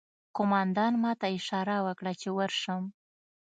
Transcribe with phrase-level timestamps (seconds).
[0.35, 2.83] قومندان ماته اشاره وکړه چې ورشم